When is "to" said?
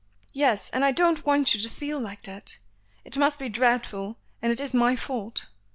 1.61-1.69